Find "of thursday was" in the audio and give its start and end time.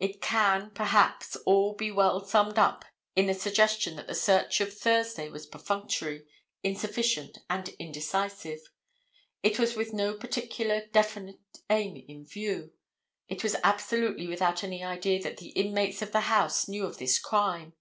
4.62-5.44